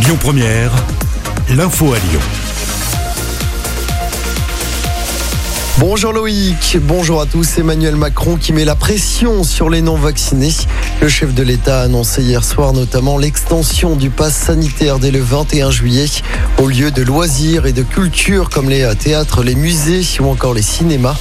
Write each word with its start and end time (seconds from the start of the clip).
Lyon 0.00 0.16
Première, 0.20 0.70
l'info 1.50 1.92
à 1.92 1.98
Lyon. 1.98 2.20
Bonjour 5.78 6.12
Loïc, 6.12 6.78
bonjour 6.80 7.20
à 7.20 7.26
tous. 7.26 7.58
Emmanuel 7.58 7.96
Macron 7.96 8.36
qui 8.36 8.52
met 8.52 8.64
la 8.64 8.76
pression 8.76 9.42
sur 9.42 9.70
les 9.70 9.82
non-vaccinés. 9.82 10.52
Le 11.00 11.08
chef 11.08 11.34
de 11.34 11.42
l'État 11.42 11.80
a 11.80 11.84
annoncé 11.84 12.22
hier 12.22 12.44
soir 12.44 12.72
notamment 12.72 13.18
l'extension 13.18 13.96
du 13.96 14.10
pass 14.10 14.34
sanitaire 14.34 14.98
dès 14.98 15.10
le 15.10 15.20
21 15.20 15.70
juillet 15.70 16.06
au 16.58 16.68
lieu 16.68 16.90
de 16.90 17.02
loisirs 17.02 17.66
et 17.66 17.72
de 17.72 17.82
culture 17.82 18.50
comme 18.50 18.68
les 18.68 18.88
théâtres, 18.96 19.42
les 19.42 19.54
musées 19.54 20.02
ou 20.20 20.28
encore 20.28 20.54
les 20.54 20.62
cinémas. 20.62 21.16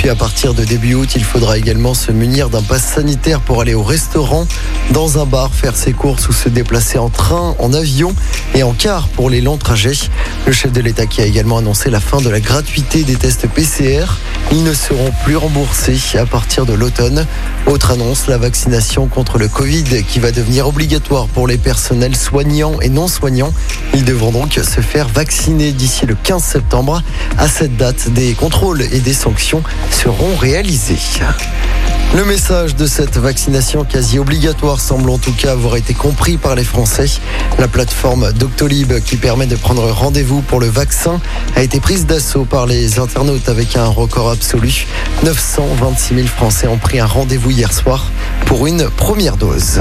Puis 0.00 0.08
à 0.08 0.14
partir 0.14 0.54
de 0.54 0.64
début 0.64 0.94
août, 0.94 1.10
il 1.14 1.24
faudra 1.24 1.58
également 1.58 1.92
se 1.92 2.10
munir 2.10 2.48
d'un 2.48 2.62
pass 2.62 2.94
sanitaire 2.94 3.42
pour 3.42 3.60
aller 3.60 3.74
au 3.74 3.82
restaurant, 3.82 4.46
dans 4.92 5.18
un 5.18 5.26
bar, 5.26 5.52
faire 5.52 5.76
ses 5.76 5.92
courses 5.92 6.26
ou 6.26 6.32
se 6.32 6.48
déplacer 6.48 6.96
en 6.96 7.10
train, 7.10 7.54
en 7.58 7.74
avion 7.74 8.14
et 8.54 8.62
en 8.62 8.72
car 8.72 9.08
pour 9.08 9.28
les 9.28 9.42
longs 9.42 9.58
trajets. 9.58 10.08
Le 10.46 10.52
chef 10.52 10.72
de 10.72 10.80
l'État 10.80 11.04
qui 11.04 11.20
a 11.20 11.26
également 11.26 11.58
annoncé 11.58 11.90
la 11.90 12.00
fin 12.00 12.22
de 12.22 12.30
la 12.30 12.40
gratuité 12.40 13.02
des 13.02 13.14
tests 13.16 13.46
PCR. 13.46 14.06
Ils 14.52 14.64
ne 14.64 14.72
seront 14.72 15.12
plus 15.22 15.36
remboursés 15.36 16.00
à 16.18 16.24
partir 16.24 16.64
de 16.64 16.72
l'automne. 16.72 17.26
Autre 17.66 17.90
annonce, 17.90 18.26
la 18.26 18.38
vaccination 18.38 19.06
contre 19.06 19.36
le 19.36 19.48
Covid 19.48 20.02
qui 20.08 20.18
va 20.18 20.32
devenir 20.32 20.66
obligatoire 20.66 21.26
pour 21.26 21.46
les 21.46 21.58
personnels 21.58 22.16
soignants 22.16 22.80
et 22.80 22.88
non 22.88 23.06
soignants. 23.06 23.52
Ils 23.92 24.06
devront 24.06 24.32
donc 24.32 24.54
se 24.54 24.80
faire 24.80 25.08
vacciner 25.08 25.72
d'ici 25.72 26.06
le 26.06 26.14
15 26.14 26.42
septembre. 26.42 27.02
À 27.36 27.48
cette 27.48 27.76
date, 27.76 28.08
des 28.08 28.32
contrôles 28.32 28.80
et 28.80 29.00
des 29.00 29.12
sanctions 29.12 29.62
seront 29.90 30.36
réalisés. 30.36 30.98
Le 32.14 32.24
message 32.24 32.74
de 32.74 32.86
cette 32.86 33.18
vaccination 33.18 33.84
quasi 33.84 34.18
obligatoire 34.18 34.80
semble 34.80 35.10
en 35.10 35.18
tout 35.18 35.32
cas 35.32 35.52
avoir 35.52 35.76
été 35.76 35.94
compris 35.94 36.38
par 36.38 36.56
les 36.56 36.64
Français. 36.64 37.06
La 37.58 37.68
plateforme 37.68 38.32
Doctolib 38.32 38.98
qui 39.04 39.16
permet 39.16 39.46
de 39.46 39.54
prendre 39.54 39.88
rendez-vous 39.90 40.40
pour 40.42 40.58
le 40.58 40.66
vaccin 40.66 41.20
a 41.54 41.62
été 41.62 41.78
prise 41.78 42.06
d'assaut 42.06 42.44
par 42.44 42.66
les 42.66 42.98
internautes 42.98 43.48
avec 43.48 43.76
un 43.76 43.86
record 43.86 44.30
absolu. 44.30 44.86
926 45.22 46.14
000 46.16 46.26
Français 46.26 46.66
ont 46.66 46.78
pris 46.78 46.98
un 46.98 47.06
rendez-vous 47.06 47.52
hier 47.52 47.72
soir 47.72 48.10
pour 48.46 48.66
une 48.66 48.90
première 48.90 49.36
dose. 49.36 49.80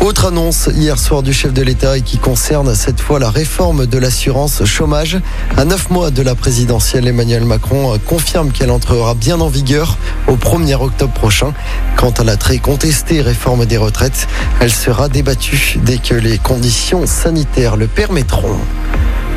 Autre 0.00 0.26
annonce 0.26 0.70
hier 0.74 0.98
soir 0.98 1.22
du 1.22 1.32
chef 1.32 1.52
de 1.52 1.62
l'État 1.62 1.98
et 1.98 2.00
qui 2.00 2.16
concerne 2.16 2.74
cette 2.74 3.00
fois 3.00 3.18
la 3.18 3.28
réforme 3.28 3.86
de 3.86 3.98
l'assurance 3.98 4.64
chômage. 4.64 5.18
À 5.56 5.64
neuf 5.64 5.90
mois 5.90 6.10
de 6.10 6.22
la 6.22 6.34
présidentielle, 6.34 7.06
Emmanuel 7.06 7.44
Macron 7.44 7.98
confirme 8.06 8.50
qu'elle 8.50 8.70
entrera 8.70 9.14
bien 9.14 9.40
en 9.40 9.48
vigueur 9.48 9.98
au 10.26 10.36
1er 10.36 10.80
octobre 10.80 11.12
prochain. 11.12 11.52
Quant 11.96 12.12
à 12.12 12.24
la 12.24 12.36
très 12.36 12.58
contestée 12.58 13.20
réforme 13.20 13.66
des 13.66 13.76
retraites, 13.76 14.26
elle 14.60 14.72
sera 14.72 15.08
débattue 15.08 15.78
dès 15.82 15.98
que 15.98 16.14
les 16.14 16.38
conditions 16.38 17.06
sanitaires 17.06 17.76
le 17.76 17.86
permettront. 17.86 18.56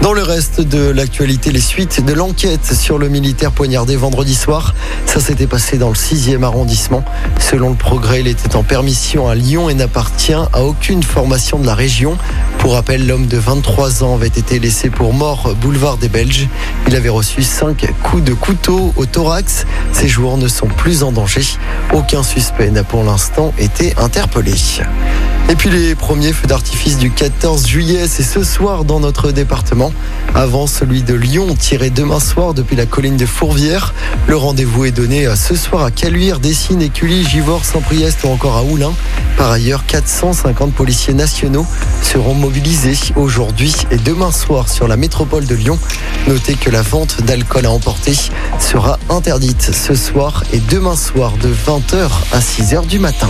Dans 0.04 0.12
le 0.12 0.22
reste 0.22 0.60
de 0.60 0.90
l'actualité, 0.90 1.50
les 1.50 1.62
suites 1.62 2.04
de 2.04 2.12
l'enquête 2.12 2.74
sur 2.74 2.98
le 2.98 3.08
militaire 3.08 3.54
poignardé 3.54 3.96
vendredi 3.96 4.36
soir, 4.36 4.76
ça 5.06 5.22
s'était 5.22 5.48
passé 5.48 5.78
dans 5.78 5.88
le 5.88 5.96
6e 5.96 6.44
arrondissement. 6.44 7.06
Selon 7.40 7.70
le 7.70 7.78
progrès, 7.78 8.20
il 8.20 8.28
était 8.28 8.58
en 8.58 8.64
permission 8.64 9.30
à 9.30 9.36
Lyon 9.36 9.70
et 9.70 9.74
n'appartient 9.74 10.34
à 10.34 10.62
aucune 10.62 11.04
formation 11.04 11.58
de 11.58 11.66
la 11.66 11.74
région. 11.74 12.18
Pour 12.58 12.74
rappel, 12.74 13.08
l'homme 13.08 13.28
de 13.28 13.38
23 13.38 14.04
ans 14.04 14.16
avait 14.16 14.28
été 14.28 14.60
laissé 14.60 14.90
pour 14.90 15.14
mort 15.14 15.56
boulevard 15.56 15.96
des 15.96 16.10
Belges. 16.10 16.50
Il 16.88 16.98
avait 16.98 17.08
reçu 17.08 17.42
5 17.42 17.94
coups 18.04 18.26
de 18.26 18.34
couteau 18.34 18.94
au 18.98 19.06
thorax. 19.06 19.66
Ses 19.94 20.10
joueurs 20.10 20.36
ne 20.36 20.50
sont 20.50 20.68
plus 20.68 21.04
en 21.04 21.14
danger. 21.14 21.46
Aucun 21.94 22.24
suspect 22.24 22.72
n'a 22.72 22.84
pour 22.84 23.06
l'instant 23.06 23.54
été 23.58 23.94
interpellé. 23.96 24.52
Et 25.54 25.56
puis 25.56 25.70
les 25.70 25.94
premiers 25.94 26.34
feux 26.34 26.48
d'artifice 26.48 26.98
du 26.98 27.12
14 27.12 27.68
juillet, 27.68 28.08
c'est 28.08 28.24
ce 28.24 28.44
soir 28.44 28.86
dans 28.86 29.00
notre 29.00 29.32
département. 29.32 29.94
Avant 30.34 30.66
celui 30.66 31.04
de 31.04 31.14
Lyon, 31.14 31.56
tiré 31.56 31.92
demain 31.92 32.20
soir 32.20 32.56
depuis 32.56 32.76
la 32.76 32.88
colline 32.88 33.18
de 33.18 33.28
Fourvière. 33.28 33.94
Le 34.26 34.36
rendez-vous 34.36 34.86
est 34.86 34.92
donné 34.92 35.28
ce 35.36 35.56
soir 35.56 35.84
à 35.84 35.92
Caluire, 35.92 36.40
Dessines, 36.40 36.82
Écully, 36.82 37.24
Givors, 37.24 37.66
Saint-Priest 37.66 38.24
ou 38.24 38.30
encore 38.30 38.58
à 38.58 38.64
Oulin. 38.64 38.94
Par 39.38 39.52
ailleurs, 39.52 39.86
450 39.86 40.74
policiers 40.74 41.14
nationaux 41.14 41.68
seront 42.02 42.34
mobilisés 42.34 42.98
aujourd'hui 43.16 43.76
et 43.92 43.98
demain 43.98 44.32
soir 44.32 44.70
sur 44.70 44.88
la 44.88 44.98
métropole 44.98 45.46
de 45.46 45.54
Lyon. 45.54 45.78
Notez 46.28 46.56
que 46.56 46.72
la 46.72 46.82
vente 46.82 47.22
d'alcool 47.22 47.68
à 47.68 47.72
emporter 47.72 48.16
sera 48.60 48.98
interdite 49.08 49.70
ce 49.72 49.94
soir 49.94 50.44
et 50.52 50.58
demain 50.72 50.96
soir 50.96 51.34
de 51.44 51.50
20h 51.50 52.10
à 52.32 52.40
6h 52.40 52.88
du 52.88 52.98
matin. 52.98 53.30